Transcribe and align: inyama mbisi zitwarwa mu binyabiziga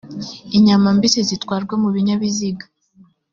inyama 0.57 0.87
mbisi 0.95 1.19
zitwarwa 1.29 1.73
mu 1.81 1.89
binyabiziga 1.95 2.65